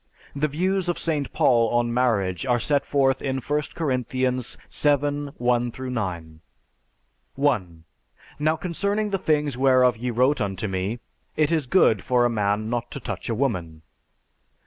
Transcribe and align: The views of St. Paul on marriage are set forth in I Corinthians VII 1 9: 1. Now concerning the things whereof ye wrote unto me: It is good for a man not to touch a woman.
The 0.35 0.47
views 0.47 0.89
of 0.89 0.97
St. 0.97 1.31
Paul 1.31 1.69
on 1.69 1.93
marriage 1.93 2.43
are 2.43 2.59
set 2.59 2.87
forth 2.87 3.21
in 3.21 3.37
I 3.37 3.61
Corinthians 3.75 4.57
VII 4.71 5.29
1 5.37 5.73
9: 5.77 6.41
1. 7.35 7.83
Now 8.39 8.55
concerning 8.55 9.11
the 9.11 9.19
things 9.19 9.57
whereof 9.59 9.97
ye 9.97 10.09
wrote 10.09 10.41
unto 10.41 10.67
me: 10.67 10.97
It 11.35 11.51
is 11.51 11.67
good 11.67 12.03
for 12.03 12.25
a 12.25 12.31
man 12.31 12.67
not 12.67 12.89
to 12.89 12.99
touch 12.99 13.29
a 13.29 13.35
woman. 13.35 13.83